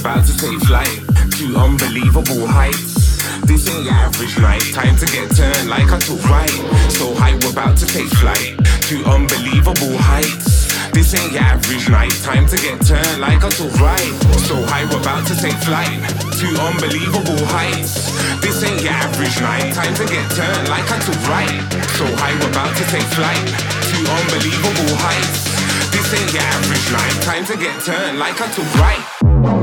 about 0.00 0.24
to 0.24 0.36
take 0.36 0.58
flight 0.68 1.00
to 1.38 1.56
unbelievable 1.56 2.46
heights. 2.46 3.18
This 3.46 3.66
ain't 3.66 3.84
your 3.84 3.94
average 3.94 4.38
night, 4.38 4.62
time 4.72 4.94
to 4.96 5.06
get 5.06 5.26
turned 5.34 5.68
like 5.68 5.90
I 5.90 5.98
took 5.98 6.22
right. 6.28 6.54
So 6.92 7.14
high, 7.14 7.34
we're 7.42 7.50
about 7.50 7.76
to 7.78 7.86
take 7.86 8.06
flight 8.22 8.54
to 8.90 8.96
unbelievable 9.10 9.96
heights. 9.98 10.70
This 10.94 11.14
ain't 11.14 11.32
your 11.32 11.42
average 11.42 11.88
night, 11.90 12.14
time 12.22 12.46
to 12.46 12.56
get 12.56 12.78
turned 12.86 13.20
like 13.20 13.42
I 13.42 13.50
took 13.50 13.74
right. 13.80 14.12
So 14.46 14.54
high, 14.70 14.86
we're 14.86 15.02
about 15.02 15.26
to 15.28 15.34
take 15.34 15.58
flight 15.66 15.98
to 16.38 16.46
unbelievable 16.62 17.42
heights. 17.50 18.14
This 18.38 18.62
ain't 18.62 18.82
your 18.82 18.94
average 18.94 19.40
night, 19.40 19.74
time 19.74 19.94
to 19.98 20.06
get 20.06 20.26
turned 20.36 20.68
like 20.68 20.86
I 20.86 20.98
took 21.02 21.20
right. 21.26 21.58
So 21.98 22.06
high, 22.22 22.38
we're 22.38 22.50
about 22.54 22.70
to 22.76 22.84
take 22.92 23.08
flight 23.18 23.46
to 23.46 23.96
unbelievable 24.06 24.94
heights. 25.02 25.48
This 25.90 26.06
ain't 26.14 26.32
your 26.32 26.46
average 26.46 26.88
night, 26.92 27.16
time 27.26 27.44
to 27.50 27.56
get 27.58 27.74
turned 27.82 28.18
like 28.18 28.40
I 28.40 28.46
took 28.54 28.68
right. 28.78 29.57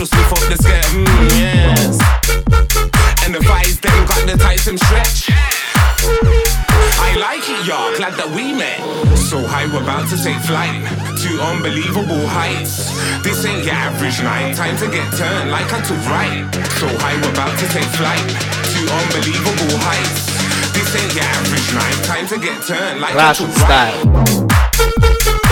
just 0.00 0.16
lift 0.16 0.32
up 0.32 0.48
the 0.48 0.56
skirt, 0.56 0.84
mm, 0.96 1.28
yes. 1.36 2.00
And 3.20 3.34
the 3.36 3.40
thighs 3.44 3.76
them 3.80 3.92
got 4.08 4.24
the 4.24 4.32
tights 4.32 4.66
and 4.66 4.80
stretch. 4.80 5.28
I 7.04 7.20
like 7.20 7.44
it, 7.44 7.68
y'all. 7.68 7.92
Glad 8.00 8.16
that 8.16 8.32
we 8.32 8.56
met. 8.56 8.80
So 9.28 9.44
high, 9.44 9.68
we're 9.68 9.84
about 9.84 10.08
to 10.08 10.16
take 10.16 10.40
flight 10.48 10.80
to 11.20 11.30
unbelievable 11.44 12.24
heights. 12.32 12.96
This 13.20 13.44
ain't 13.44 13.68
your 13.68 13.76
average 13.76 14.24
night. 14.24 14.56
Time 14.56 14.72
to 14.80 14.88
get 14.88 15.04
turned 15.20 15.52
like 15.52 15.68
I 15.68 15.84
took 15.84 16.00
right. 16.08 16.48
So 16.80 16.88
high, 16.96 17.20
we're 17.20 17.36
about 17.36 17.52
to 17.60 17.66
take 17.68 17.90
flight 18.00 18.24
to 18.24 18.80
unbelievable 18.88 19.76
heights. 19.84 20.32
This 20.72 20.96
ain't 20.96 21.12
your 21.12 21.28
average 21.28 21.68
night. 21.76 21.98
Time 22.08 22.26
to 22.32 22.40
get 22.40 22.56
turned 22.64 23.04
like 23.04 23.12
Russian 23.12 23.52
I 23.52 23.52
took 23.52 23.68
right. 23.68 24.00
style. 24.00 25.49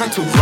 I 0.00 0.06
can 0.06 0.10
too. 0.12 0.37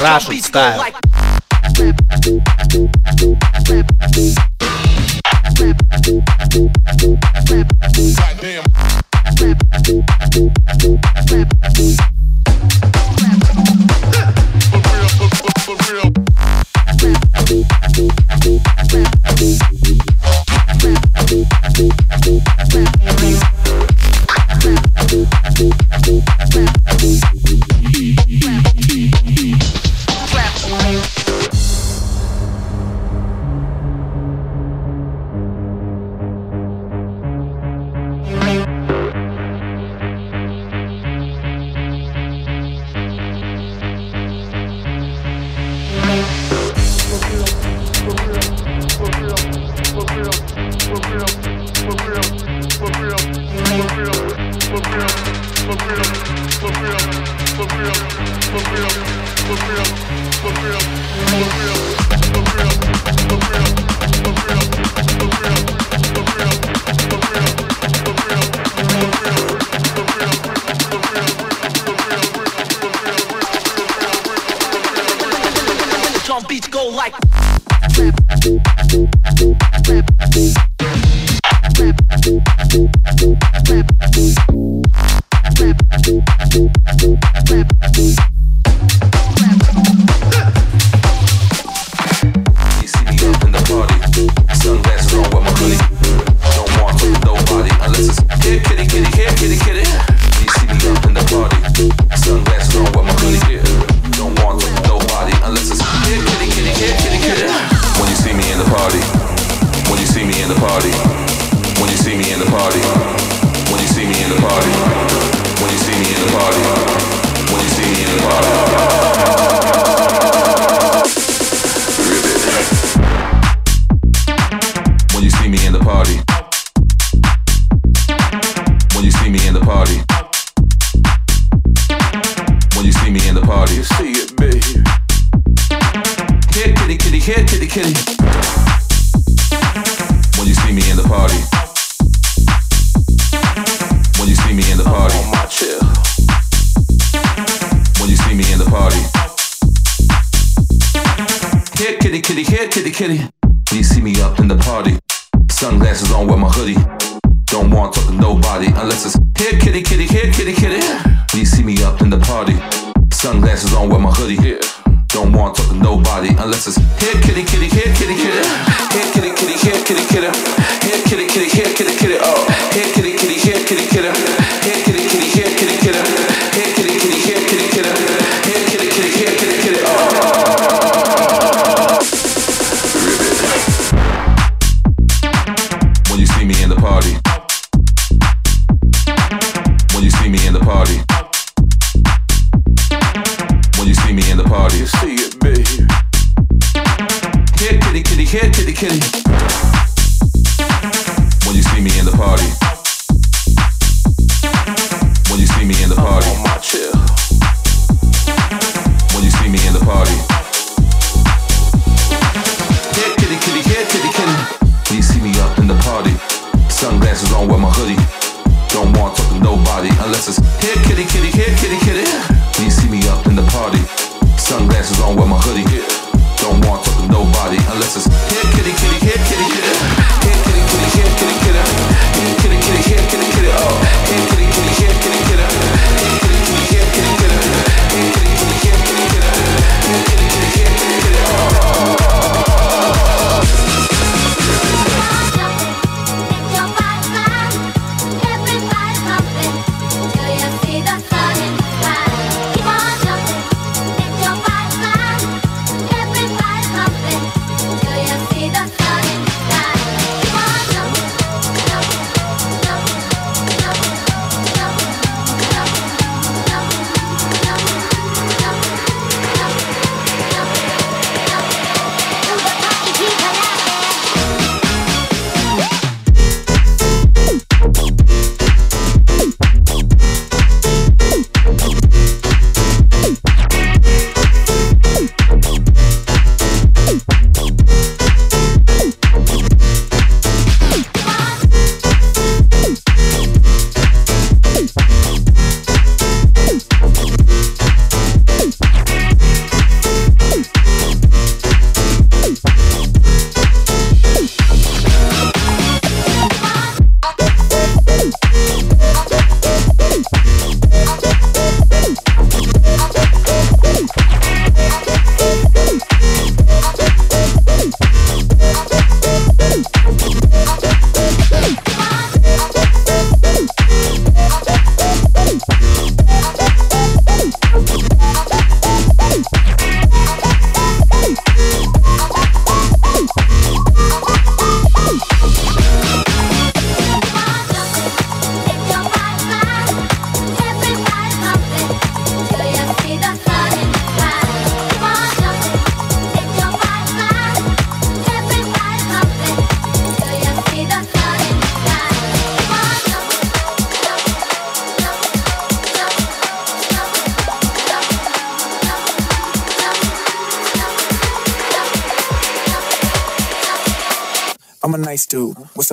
Russian 0.00 0.40
style. 0.42 0.92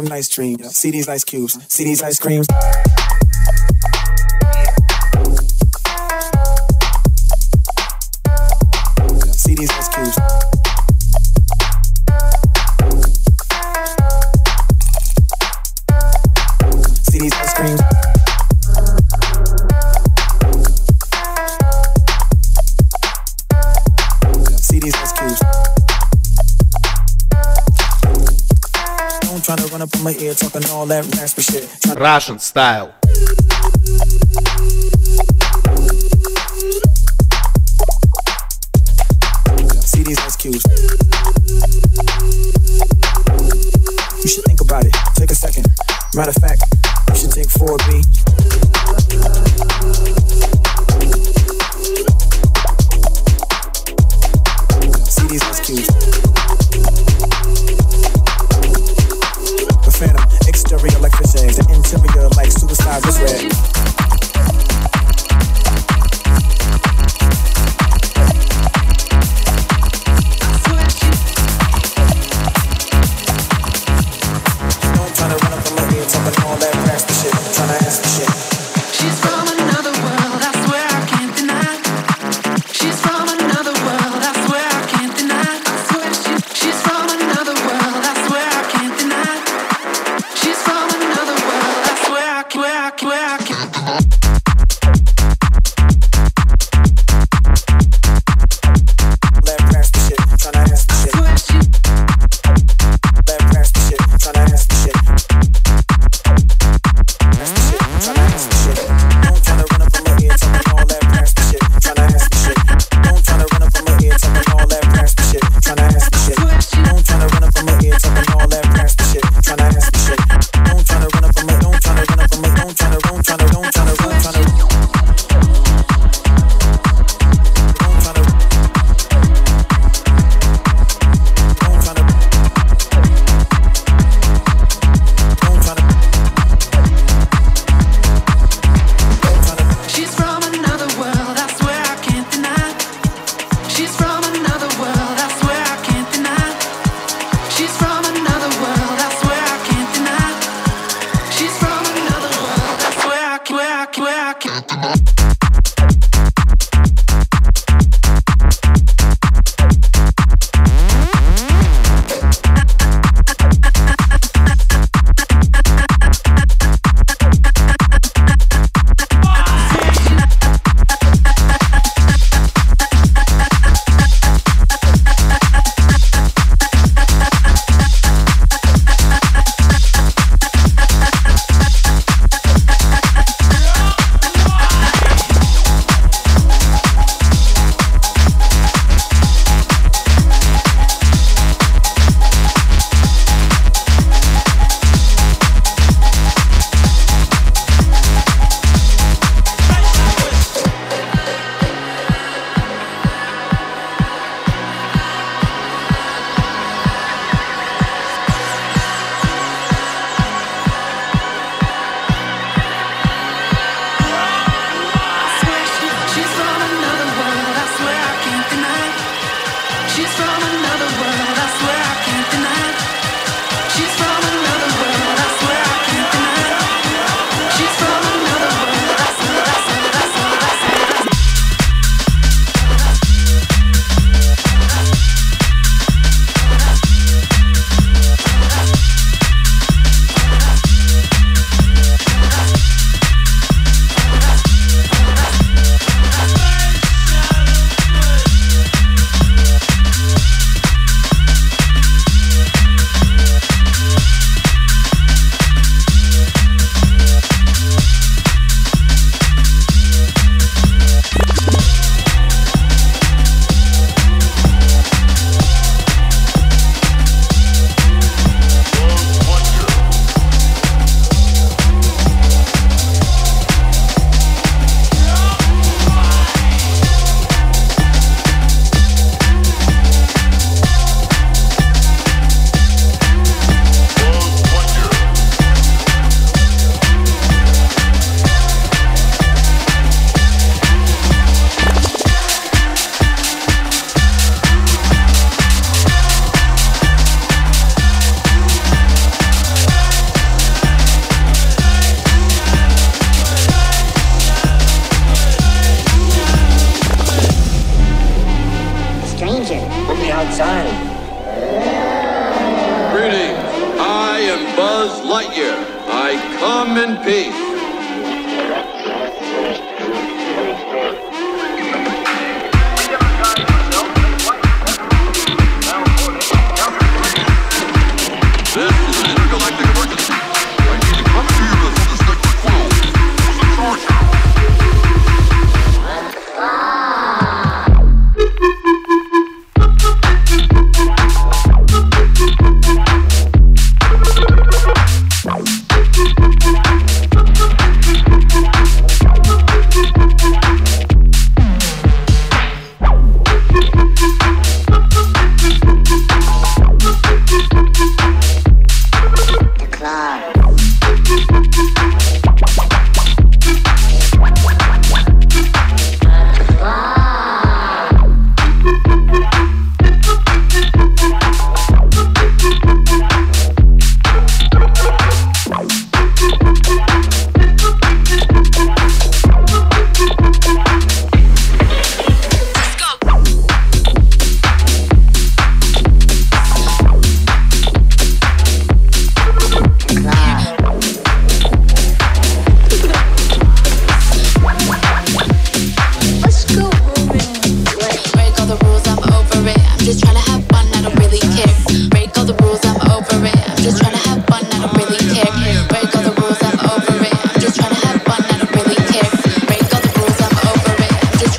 nice 0.03 0.27
dreams. 0.27 0.75
See 0.75 0.91
these 0.91 1.07
ice 1.07 1.24
cubes, 1.24 1.57
see 1.67 1.83
these 1.83 2.01
ice 2.01 2.19
creams. 2.19 2.48
Russian 32.03 32.38
style. 32.38 32.93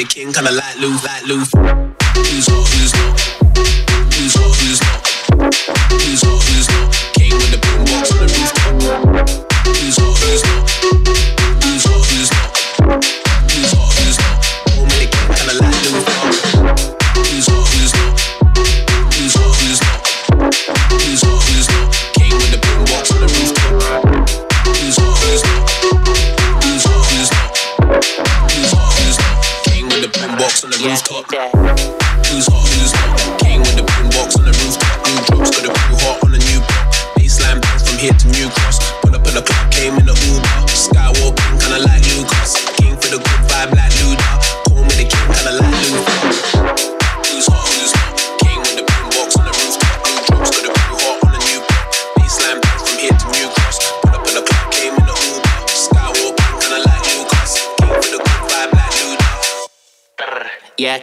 the 0.00 0.06
king, 0.06 0.32
kinda 0.32 0.50
light 0.50 0.76
loose, 0.78 1.04
light 1.04 1.24
loose. 1.24 1.50
Who's 2.14 2.48
on, 2.48 2.64
who's 2.72 2.94
not? 2.94 3.20
Who's 4.14 4.36
on, 4.36 4.50
who's 4.60 4.80
not? 4.80 5.06
Who's 5.92 6.22
who's 6.22 6.68
not? 6.70 6.94
King 7.14 7.34
with 7.34 7.50
the 7.50 7.58
boombox 7.58 8.12
on 8.12 8.18
the 8.18 9.24
rooftop. 9.28 9.49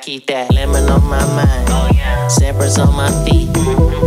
keep 0.07 0.25
that 0.25 0.53
lemon 0.53 0.87
on 0.87 1.03
my 1.03 1.19
mind. 1.35 1.67
Oh, 1.67 1.91
on 2.79 2.95
my 2.95 3.11
feet. 3.25 3.51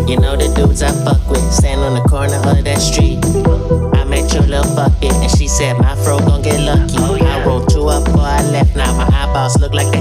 You 0.08 0.16
know 0.16 0.34
the 0.34 0.50
dudes 0.56 0.82
I 0.82 0.92
fuck 1.04 1.20
with. 1.28 1.44
Stand 1.52 1.82
on 1.82 1.92
the 1.92 2.00
corner 2.08 2.36
of 2.36 2.64
that 2.64 2.80
street. 2.80 3.20
I 4.00 4.04
met 4.04 4.32
your 4.32 4.44
little 4.44 4.74
bucket, 4.74 5.12
and 5.12 5.30
she 5.30 5.46
said, 5.46 5.76
My 5.76 5.94
fro 5.96 6.18
gon' 6.18 6.40
get 6.40 6.58
lucky. 6.58 7.22
I 7.22 7.44
rolled 7.44 7.68
two 7.68 7.84
up 7.88 8.06
before 8.06 8.22
I 8.22 8.42
left. 8.48 8.74
Now 8.76 8.96
my 8.96 9.04
eyeballs 9.12 9.60
look 9.60 9.74
like. 9.74 9.99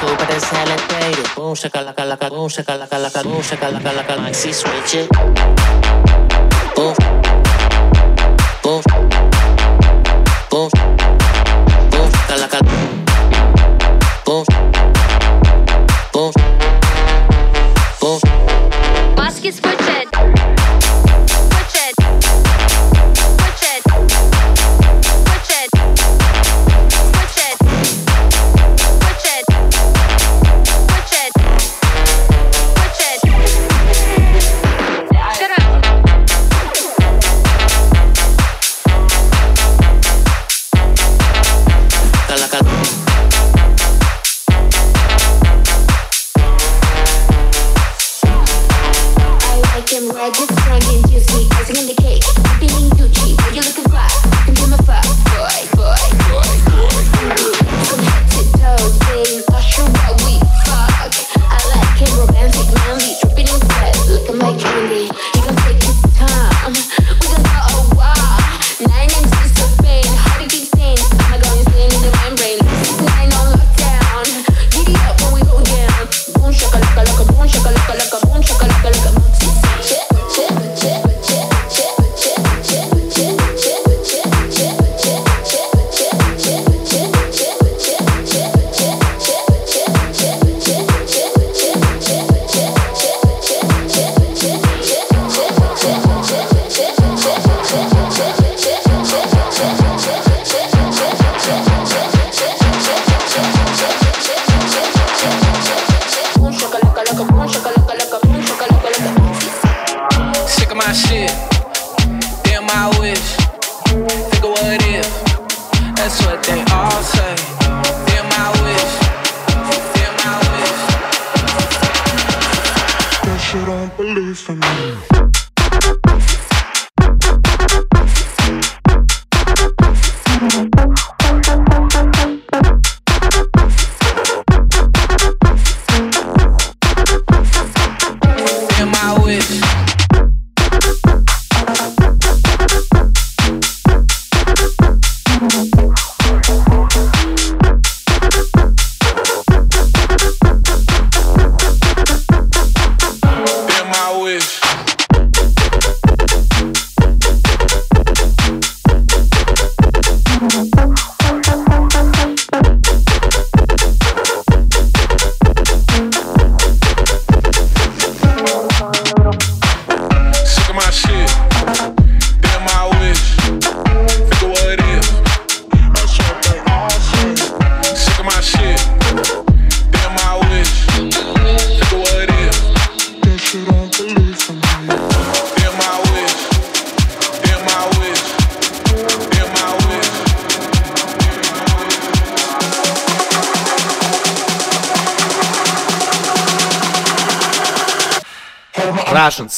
cool, 0.00 0.16
but 0.16 0.30
it's 0.30 0.48
hella 0.50 0.76
dated. 0.88 1.28
Boom, 1.34 1.54
shakalaka, 1.54 2.02
laka, 2.10 2.30
boom, 2.30 2.48
shakalaka, 2.48 2.96
laka, 3.04 3.22
boom, 3.22 3.42
shakalaka, 3.42 3.90
laka, 3.98 4.16
like, 4.16 4.34
see, 4.34 4.52
switch 4.52 4.94
it. 4.94 6.57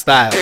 Style. 0.00 0.39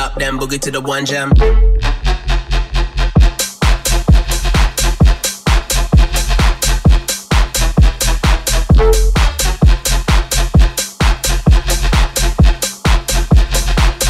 Up, 0.00 0.14
then 0.14 0.38
boogie 0.38 0.58
to 0.60 0.70
the 0.70 0.80
one 0.80 1.04
jam. 1.04 1.30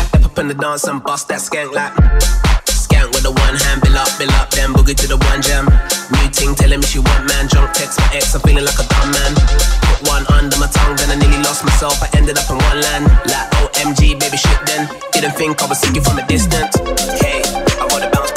Step 0.07 0.25
up 0.25 0.39
in 0.39 0.47
the 0.47 0.55
dance 0.55 0.85
and 0.85 1.03
bust 1.03 1.27
that 1.27 1.41
skank 1.41 1.73
like. 1.73 2.50
The 3.31 3.39
one 3.47 3.55
hand, 3.63 3.81
bill 3.83 3.95
up, 3.95 4.11
bill 4.19 4.35
up, 4.43 4.51
then 4.51 4.75
boogie 4.75 4.97
to 4.99 5.07
the 5.07 5.15
one 5.31 5.39
jam. 5.39 5.71
New 6.11 6.27
ting 6.35 6.51
telling 6.59 6.83
me 6.83 6.87
she 6.91 6.99
want 6.99 7.31
man, 7.31 7.47
drunk 7.47 7.71
text 7.79 7.95
my 8.03 8.11
ex, 8.11 8.35
I'm 8.35 8.43
feeling 8.43 8.67
like 8.67 8.75
a 8.75 8.83
dumb 8.91 9.07
man. 9.15 9.33
Put 9.87 10.03
one 10.11 10.27
under 10.35 10.59
my 10.59 10.67
tongue, 10.67 10.99
then 10.99 11.15
I 11.15 11.15
nearly 11.15 11.39
lost 11.47 11.63
myself, 11.63 12.03
I 12.03 12.11
ended 12.19 12.43
up 12.43 12.51
in 12.51 12.59
one 12.59 12.81
land. 12.83 13.07
Like 13.31 13.47
OMG, 13.63 14.19
baby 14.19 14.35
shit 14.35 14.59
then. 14.67 14.91
Didn't 15.15 15.39
think 15.39 15.63
I 15.63 15.67
was 15.71 15.79
seeing 15.79 16.03
from 16.03 16.19
a 16.19 16.27
distance. 16.27 16.75
Hey, 17.23 17.47
I 17.79 17.87
gotta 17.87 18.11
bounce 18.11 18.35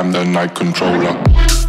I 0.00 0.02
am 0.02 0.12
the 0.12 0.24
night 0.24 0.54
controller. 0.54 1.59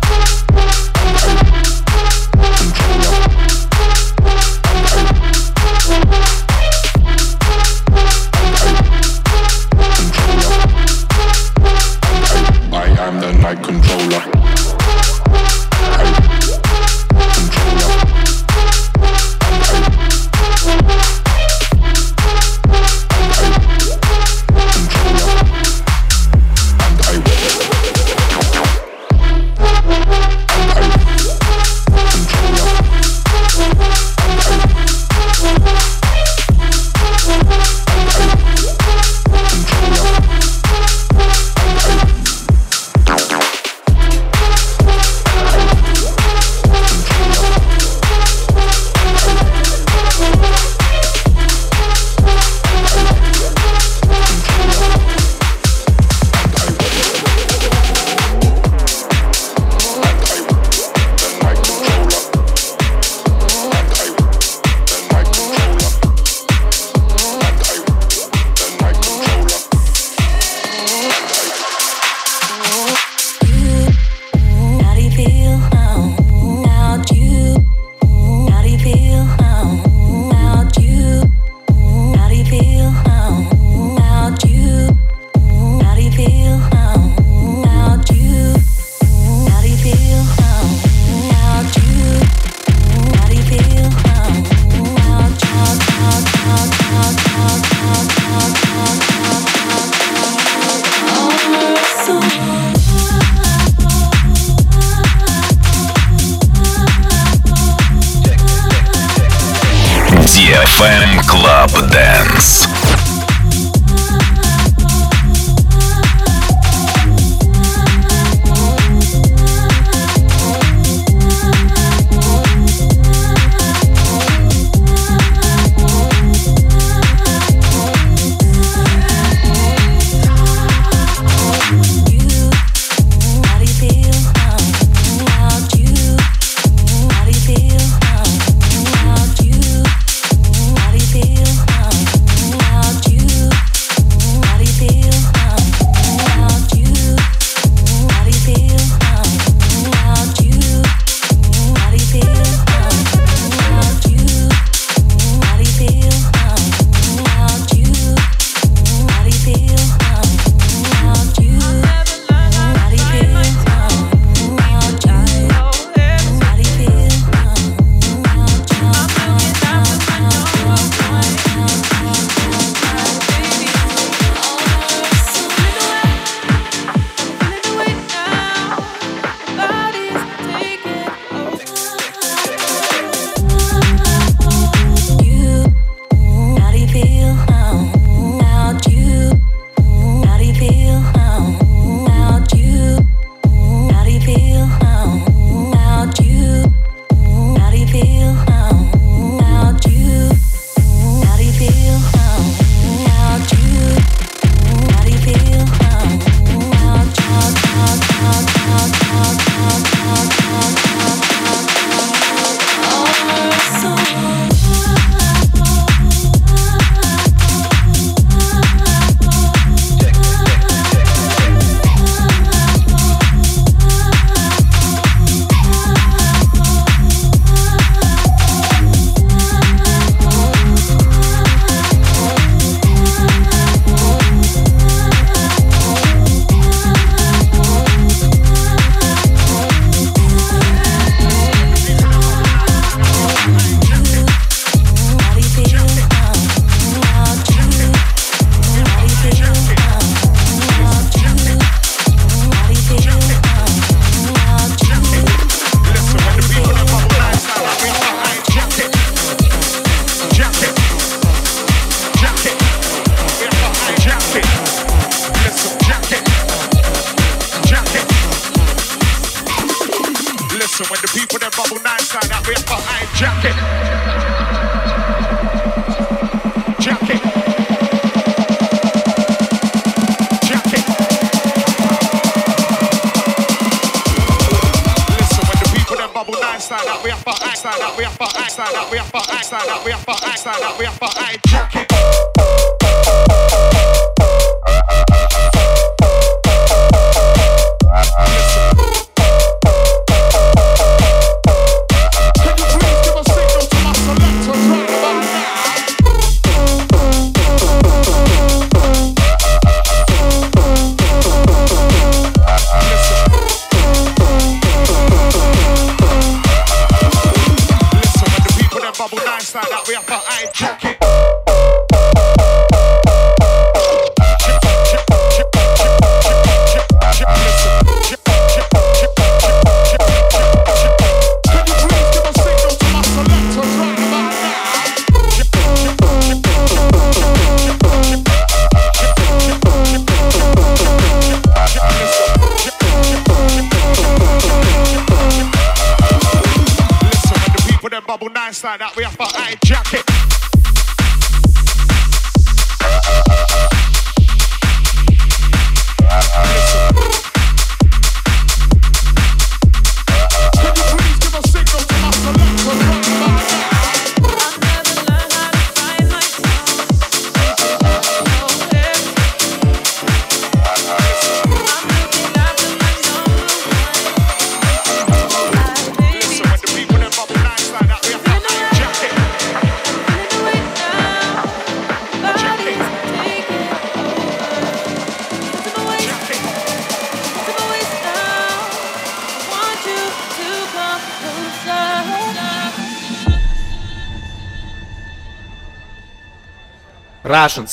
DFM 110.61 111.25
Club 111.25 111.89
Dance. 111.89 112.80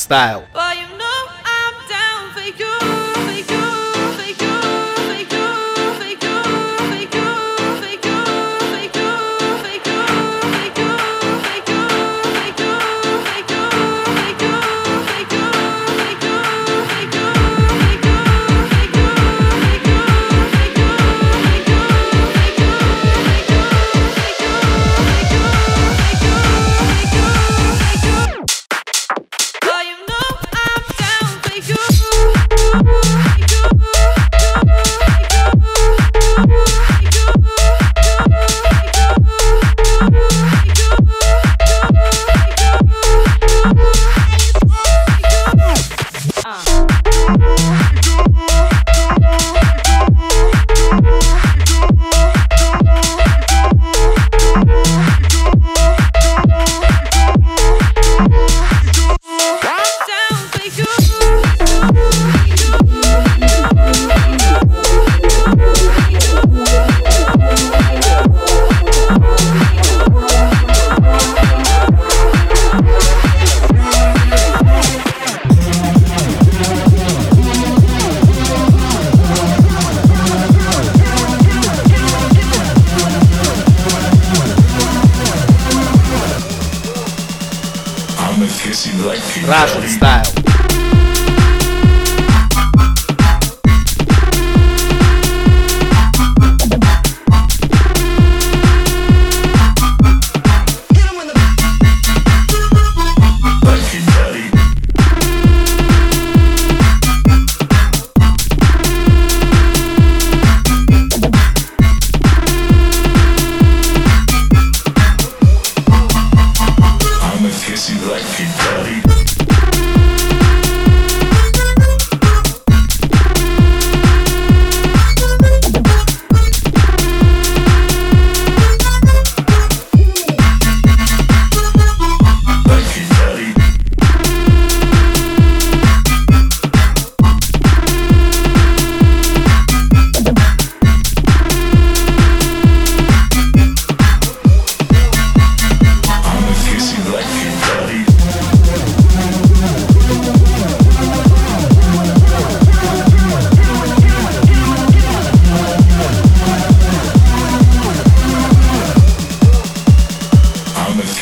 Style. 0.08 0.47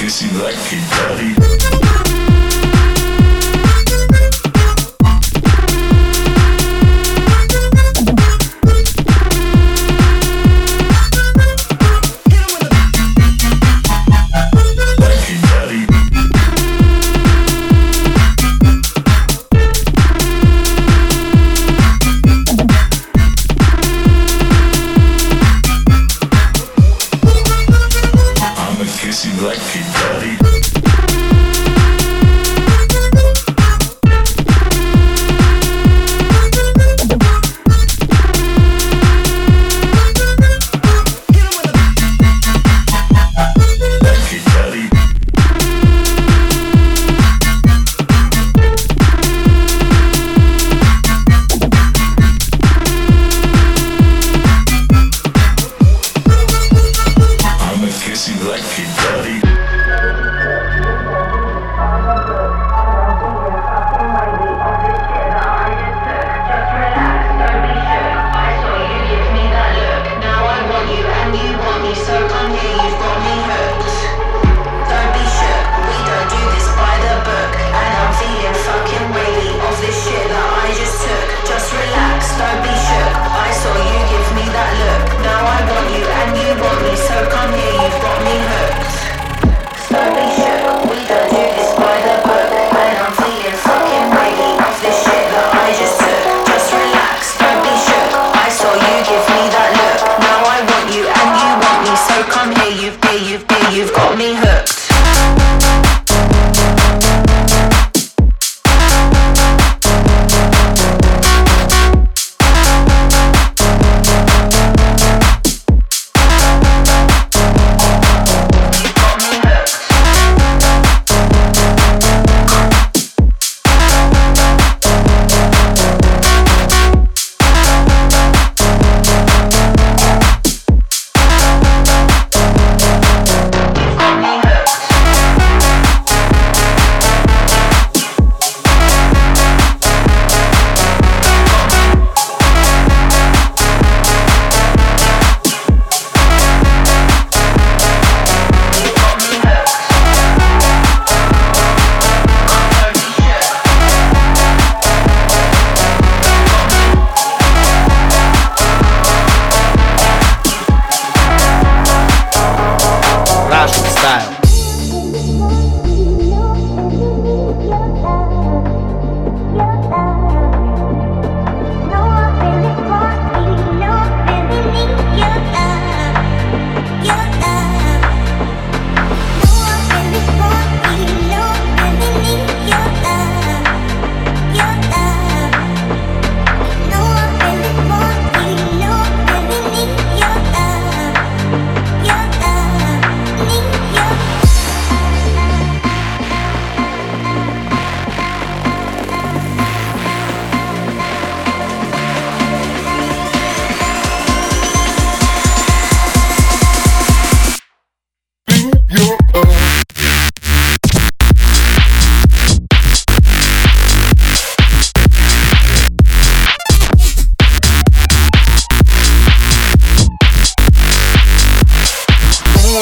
Kissy 0.06 0.30
like 0.40 0.54
a 0.54 1.80
daddy. 1.80 1.85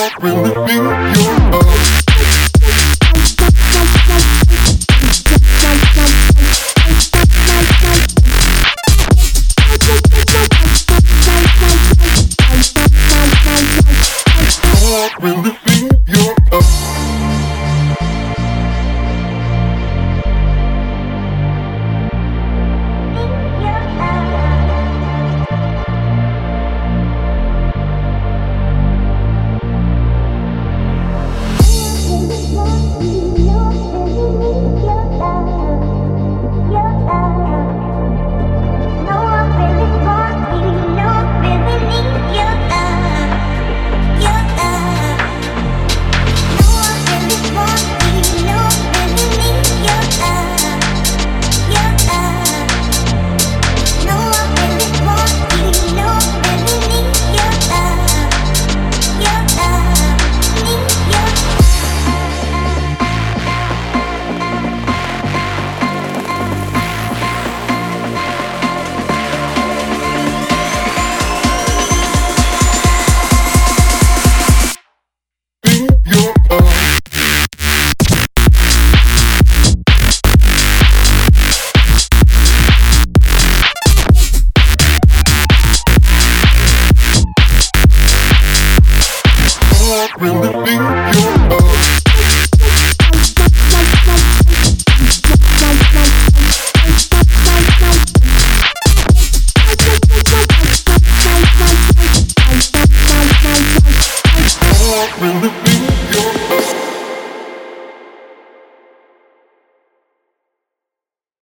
rock 0.05 0.19
with 0.21 0.35
me. 0.67 1.14